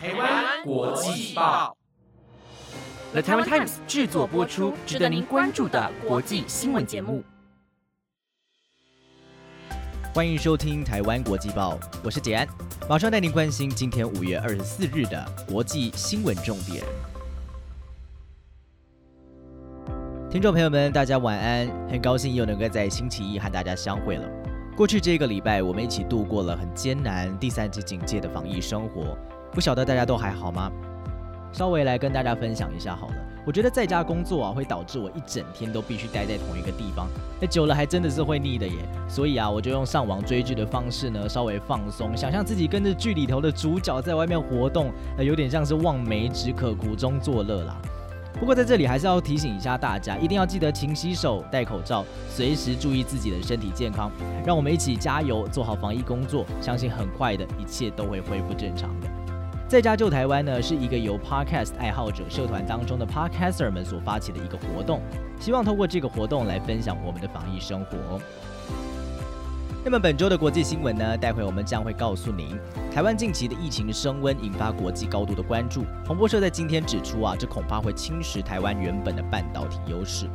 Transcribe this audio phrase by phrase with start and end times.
[0.00, 1.76] 台湾国际报
[3.10, 7.24] ，The Taiwan Times 制作播出，值得您关注的国际新闻节目。
[10.14, 12.46] 欢迎收听台湾国际报，我是杰安，
[12.88, 16.84] 马上带您关心今天五月二十四日的国际新闻重点。
[20.30, 24.28] 听众朋友们，大家晚安，很高兴又能够在星期一和大家相会了。
[24.76, 29.18] 过去这个礼拜，我们一起度过了很艰难第三级警戒的防疫生活，
[29.52, 30.70] 不晓得大家都还好吗？
[31.52, 33.14] 稍微来跟大家分享一下好了。
[33.46, 37.08] 我觉得在家工作啊，会导致我一整天都必须待在同一个地方，
[37.40, 38.74] 那久了还真的是会腻的耶。
[39.08, 47.74] 所以啊，我就用上网追剧的方式呢，稍微放松，想象自己跟着剧里头的主角在外面活动，呃，有点像是望梅止渴，苦中作乐啦。
[48.38, 54.12] 不过在这里还是要提醒一下大家，一定要记得勤洗手、戴口罩，随时注意自己的身体健康。
[54.44, 59.08] 让我们一起加油，做好防疫工作，相信很快的一切都会恢复正常的。
[59.68, 65.02] 在家救台湾呢，是一个由 Podcast 爱好者社团当中的 Podcaster 们所发起的一个活动，
[65.38, 68.18] 希望透过这个活动来分享我们的防疫生活。
[69.84, 72.58] 那么本周的国际新闻呢，待会我们将会告诉您，
[72.90, 75.84] 台湾近期的疫情升温引发国际高度的关注。
[76.02, 80.26] 彭博社在今天指出啊，这恐怕会侵蚀台湾原本的半导体优势。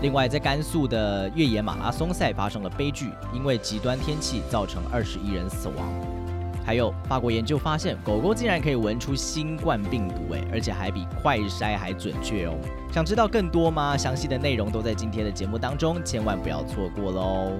[0.00, 6.21] 另外，在甘肃的越野马拉松赛发生了悲剧，因为极端天气造成二十一人死亡。
[6.64, 12.56] 还有，法国研究发现，狗狗竟然可以闻出新冠病毒，哎，而且还比快筛还准确哦。
[12.92, 13.96] 想知道更多吗？
[13.96, 17.58] 详细的内容都在今天的节目当中，千万不要错过喽。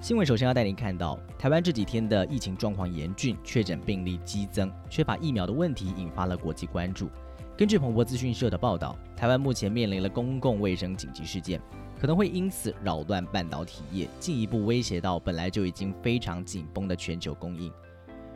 [0.00, 7.10] 新闻首先要带您看到，台湾这几天的疫情状况严峻，确诊病例激增，缺乏疫苗的问题引发了国际关注。
[7.58, 11.60] 根据彭博资讯社的报道，台湾目前面临了公共卫生紧急事件。
[11.98, 17.72] 可能会因此扰乱半导体业，进一步威胁到本来就已经非常紧绷的全球供应。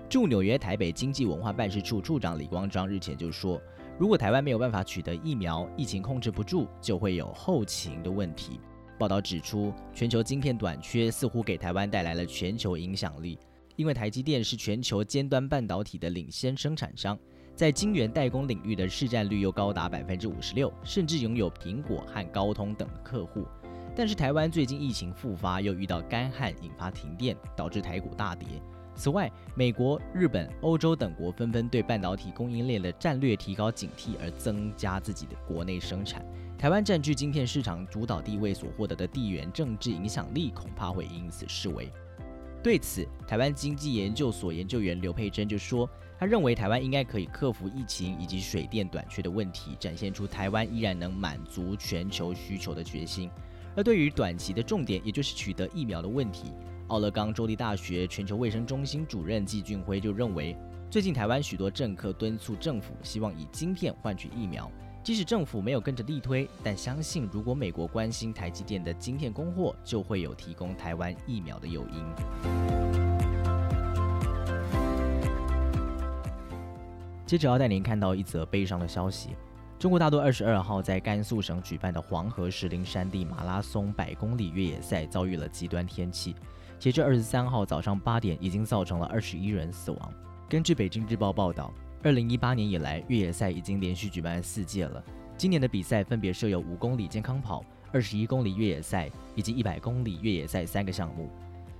[0.08, 3.62] 驻纽约台北经济文化办事处处长李光章日前就说，
[3.96, 8.58] 如果台湾没有办法取得疫苗，疫情控制不住，就会有后勤的问题。
[8.98, 13.38] 报道指出，全球晶片短缺似乎给台湾带来了全球影响力，
[13.76, 17.16] 因为台积电是全球尖端半导体的领先生产商。
[17.54, 23.46] 在晶圆代工领域的市占率又高达百分之五十六，甚至拥有苹果和高通等客户。
[23.94, 28.48] 但是台湾最近疫情复发，又遇到干旱，引发停电，导致台股大跌。
[28.94, 36.24] 此外，美国、日本、欧洲等国纷纷对半导体供应链的战略提高警惕，而增加自己的国内生产。
[36.56, 41.92] 台湾占据晶片市场主导地位所获得的地缘政治影响力，恐怕会因此失为。
[42.62, 45.88] 对此，台湾经济研究所研究员刘佩珍就说。
[46.22, 53.28] 他认为台湾应该可以克服疫情以及水电短缺的问题，展现出台湾依然能满足全球需求的决心。
[53.74, 56.52] 而对于短期的重点，也就是取得疫苗的问题，
[56.86, 60.56] 奥勒冈州立大学全球卫生中心主任季俊辉就认为，
[60.88, 64.70] 最近台湾许多政客敦促政府希望以晶片换取疫苗，
[65.02, 72.91] 即使政府没有跟着力推，但相信如果美国关心台积电的晶片供货，就会有提供台湾疫苗的诱因。
[77.32, 79.30] 接着要带您看到一则悲伤的消息：
[79.78, 86.36] 中国大陆二十二号在甘肃省举办的黄河石林山地马拉松百公里越野赛遭遇了极端天气，
[86.78, 90.12] 截至二十三号早上八点，已经造成了二十一人死亡。
[90.46, 91.72] 根据北京日报报道，
[92.02, 95.02] 二零一八年以来，越野赛已经连续举办四届了。
[95.38, 101.30] 今年的比赛分别设有五公里健康跑、二十一公里越野赛以及一百公里越野赛三个项目。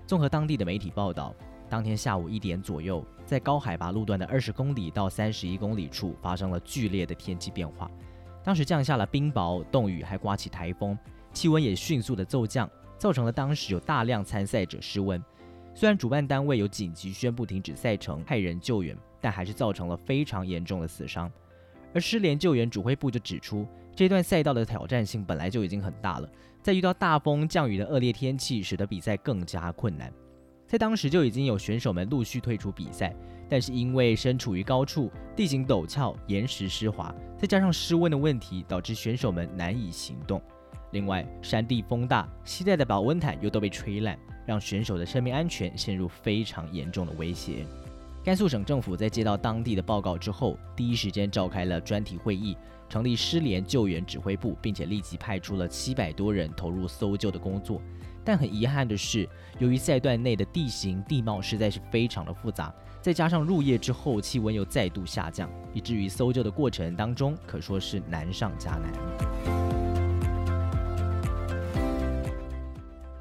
[0.07, 1.35] 综合当地的媒体报道。
[1.73, 7.91] 当天下午一点左右，在高海拔路段的二十公里到三十一公里处发生了剧烈的天气变化。
[8.45, 10.99] 当时降下了冰雹、冻雨，还刮起台风，
[11.33, 12.69] 气温也迅速的骤降，
[12.99, 15.19] 造成了当时有大量参赛者失温。
[15.73, 21.33] 虽然主办单位有紧急宣布停止赛程、派人救援，但还是造成了非常严重的死伤。
[21.95, 23.67] 而失联救援指挥部就指出，
[23.97, 26.29] 这段赛道的挑战性本来就已经很大了，
[26.61, 30.13] 在遇到大风、降雨的恶劣天气，使得比赛更加困难。
[30.73, 33.15] 在当时就已经有选手们陆续退出比赛，
[33.47, 40.41] 但是因为身处于高处，地形陡峭，岩石湿滑，再加上失温的问题，导致选手们难以行动。
[40.93, 47.67] 另外，山地风大，携带的保温毯又都被吹烂，让选手的生命安全陷入非常严重的威胁。
[48.25, 52.57] 甘肃省政府在接到当地的报告之后，第一时间召开了专题会议，
[52.89, 57.79] 成立失联救援指挥部，并且立即派出了七百多人投入搜救的工作。
[58.25, 59.29] 但很遗憾的是，
[59.59, 68.93] 由于赛段内的地形地貌实在是非常的复杂，再加上入夜之后气温又再度下降，以至于搜救的过程当中可说是难上加难。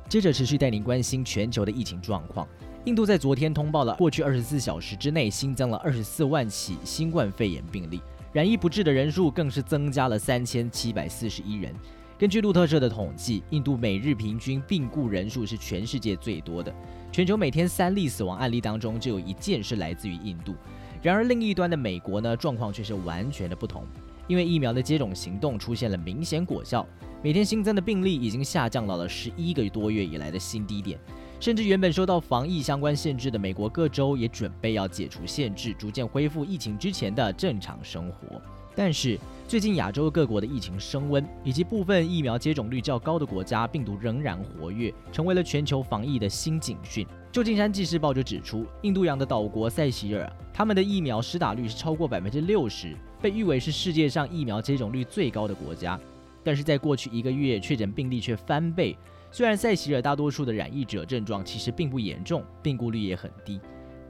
[0.07, 2.48] 接着持续带您关心全球的疫情状况。
[2.86, 8.01] 印度在昨天通报了过去二十四小时之内新增了二十四万起新冠肺炎病例，
[8.33, 11.74] 染疫不治的人数更是增加了三千七百四十一人。
[12.21, 16.71] 根据路透社的统计，印度每日平均病故人数是全世界最多的，
[17.12, 20.53] 全球每天三例死亡案例当中就有一件是来自于印度。
[21.01, 23.88] 然而另一端的美国呢，状况却是完全的不同，
[24.27, 26.88] 因为疫苗的接种行动出现了明显果效，
[27.23, 31.00] 每天新增的病例已经下降到了十一个多月以来的新低点。
[31.39, 38.39] 甚至原本受到防疫相关限制的美国各州也准备要解除限制，逐渐恢复疫情之前的正常生活。
[38.75, 47.06] 但是最近亚洲各国的疫情升温，以及部分疫苗接种率较高的国家病毒仍然活跃，成为了全球防疫的新警讯。
[47.31, 56.00] 旧金山纪事报就指出，印度洋的岛国塞西尔，他们的疫苗施打率是超过百分之六十，被誉为是世界上疫苗接种率最高的国家。
[56.44, 58.97] 但是在过去一个月，确诊病例却翻倍。
[59.31, 63.62] 虽然塞西尔大多数的染疫者症状其实并不严重，病故率也很低，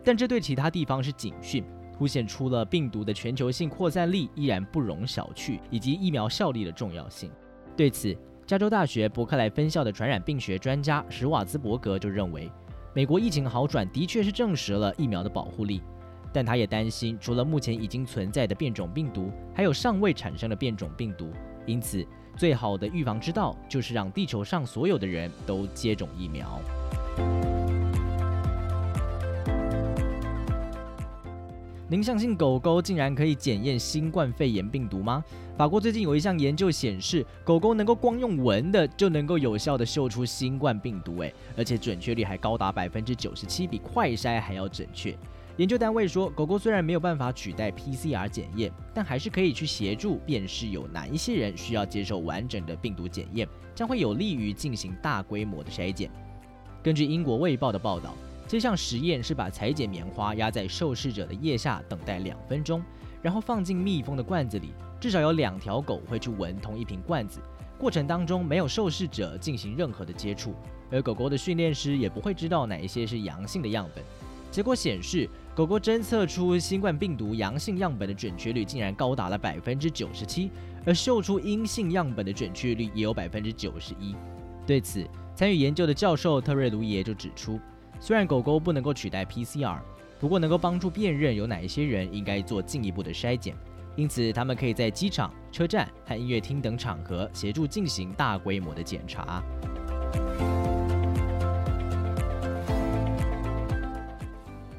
[0.03, 1.63] 但这对其他地方是警讯，
[1.97, 7.31] 凸显出了病毒的全球性扩散力依然不容小觑，以及疫苗效力的重要性。
[7.77, 8.15] 对此，
[8.45, 12.51] 加州大学伯克莱分校的传染病学专家史瓦兹伯格就认为，
[12.93, 15.81] 美国疫情好转的确是证实了疫苗的保护力，
[16.33, 21.31] 但他也担心，除了目前已经存在的变种病毒，还有尚未产生的变种病毒，
[21.65, 22.05] 因此。
[22.37, 26.61] 最好的预防之道就是让地球上所有的人都接种疫苗。
[31.91, 35.21] 您相信狗狗竟然可以检验新冠肺炎病毒吗？
[35.57, 45.13] 法国最近有一项研究显示，狗狗能够光用闻的就能够有效的嗅出新冠病毒，诶，而且准确率还高达百分之九十七，比快筛还要准确。
[45.57, 53.45] 研究单位说，狗狗虽然没有办法取代 PCR 检验，但还是可以去协助辨识有哪一些人需要接受完整的病毒检验，
[53.75, 56.09] 将会有利于进行大规模的筛检。
[56.81, 58.15] 根据英国卫报的报道，
[58.51, 62.83] 这项实验是把裁剪棉花压在受试者的腋下，等待两分钟，
[63.21, 67.39] 然后放进密封的罐子里，至少有两条狗会去闻同一瓶罐子，
[67.77, 70.53] 过程当中没有受试者进行任何的接触，
[70.91, 74.03] 而狗狗的训练师也不会知道哪一些是阳性的样本。
[74.51, 75.29] 结果显示。
[75.53, 80.49] 狗狗侦测出新冠病毒阳性样本的准确率竟然高达了百分之九十七，
[80.85, 84.15] 而嗅出阴性样本的准确率也有百分之九十一。
[84.65, 85.05] 对此，
[85.35, 87.59] 参与研究的教授特瑞卢耶就指出，
[88.03, 89.77] 虽然狗狗不能够取代 PCR，
[90.19, 93.55] 不过能够帮助辨认有哪一些人应该做进一步的筛检，
[93.95, 99.43] 因此他们可以在机场、车站和音乐厅等场合协助进行大规模的检查。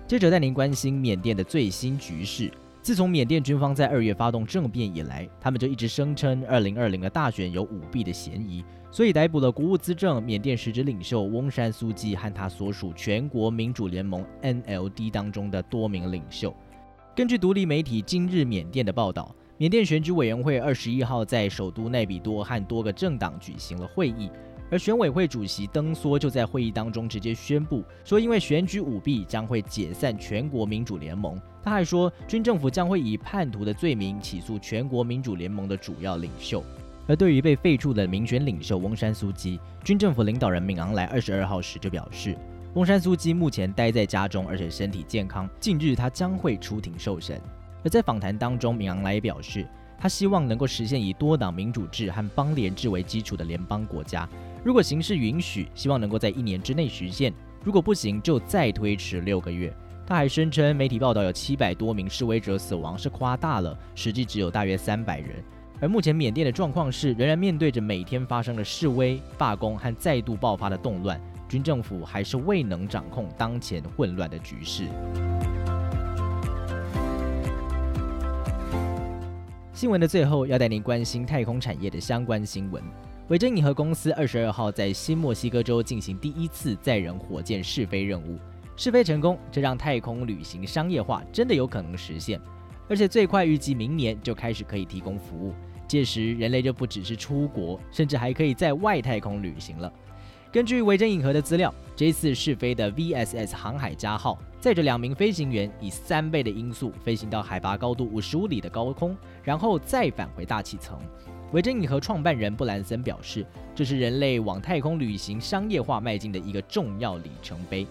[0.08, 2.50] 接着带您关心缅甸的最新局势。
[2.82, 16.52] 自从缅甸军方在二月发动政变以来，他们就一直声称二零二零的大选有舞弊的嫌疑，所以逮捕了国务资政缅甸实职领袖翁山苏基和他所属全国民主联盟 （NLD） 当中的多名领袖。
[17.14, 24.28] 根据独立媒体今日缅甸的报道，缅甸选举委员会二十一号在首都奈比多和多个政党举行了会议。
[24.72, 31.38] 而选委会主席登梭就在会议当中直接宣布说，因为选举舞弊，将会解散全国民主联盟。
[31.62, 36.64] 他还说，军政府将会以叛徒的罪名起诉全国民主联盟的主要领袖。
[37.06, 42.34] 而对于被废黜的民选领袖翁山苏基，军政府领导人敏昂莱二十二号时就表示，
[42.72, 47.38] 翁山苏基目前待在家中，而且身体健康，近日他将会出庭受审。
[47.84, 49.68] 而在访谈当中，敏昂莱也表示，
[49.98, 54.26] 他希望能够实现以多党民主制和邦联制为基础的联邦国家。
[54.64, 57.32] 如果形势允许，希望能够在一年之内实现；
[57.64, 59.74] 如果不行，就再推迟六个月。
[60.06, 65.42] 他还声称，媒体报道有七百多名示威者死亡是夸大了，实际只有大约三百人。
[65.80, 74.86] 而目前缅甸的状况是，仍然面对着每天发生的示威、罢工和再度爆发的动乱，军政府还是未能掌控当前混乱的局势。
[79.72, 82.80] 新闻的最后，要带您关心太空产业的相关新闻。
[83.32, 88.38] 维珍银河公司二十二号在新墨西哥州进行第一次载人火箭试飞任务，
[88.76, 92.38] 试飞成功，这让太空旅行商业化真的有可能实现，
[92.90, 95.54] 而且最快预计明年就开始可以提供服务，
[95.88, 99.90] 届时人类就不只是出国，甚至还可以在外太空旅行了。
[100.52, 111.00] 根据维珍银河的资料，这次试飞的 VSS 航海家号载着两名飞行员，以三倍的音速飞行到海拔高度五十五里的高空，然后再返回大气层。
[111.52, 113.44] 维珍银河创办人布兰森表示，
[113.74, 117.86] 这是人类往太空旅行商业化迈进的一个重要里程碑。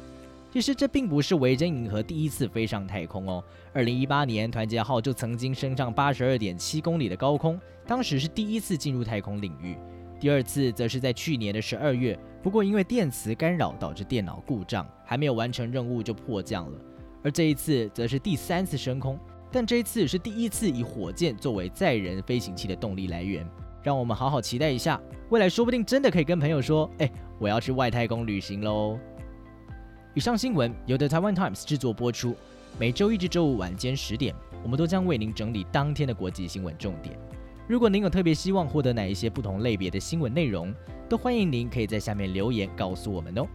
[0.52, 3.44] 其实，这并不是维珍银河第一次飞上太空哦。
[3.72, 9.78] 二零一八年，团结号就曾经升上八十二点七公里的高空，当时是第一次进入太空领域。
[10.20, 16.80] 第二次则是在去年的十二月，不过因为电磁干扰导致电脑故障，还没有完成任务就迫降了。
[17.24, 19.20] 而这一次则是第三次升空，
[19.52, 23.46] 但这一次是第一次以火箭作为载人飞行器的动力来源。
[23.84, 28.98] 让我们好好期待一下，未来说不定真的可以跟朋友说：“哎，我要去外太空旅行喽！”
[30.14, 32.36] 以上新闻由 The Taiwan Times 制作播出，
[32.80, 37.18] 每周一至周五晚间十点，我们都将为您整理当天的国际新闻重点。
[37.68, 40.74] 如果您有特别希望获得哪一些不同类别的新闻内容，
[41.10, 43.48] 都欢迎您可以在下面留言告诉我们哦。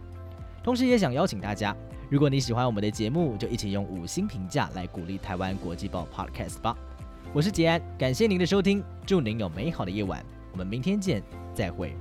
[0.61, 1.73] 同时也想邀请大家，
[2.09, 6.73] 如果你喜欢我们的节目，就一起用五星评价来鼓励台湾国际报 Podcast 吧。
[7.33, 11.21] 我是杰安，感谢您的收听，祝您有美好的夜晚，我们明天见，
[11.53, 11.93] 再会。